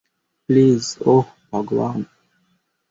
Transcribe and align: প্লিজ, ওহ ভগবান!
প্লিজ, 0.49 0.83
ওহ 1.05 1.25
ভগবান! 1.49 1.99